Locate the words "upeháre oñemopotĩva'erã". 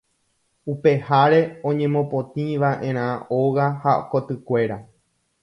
0.71-3.05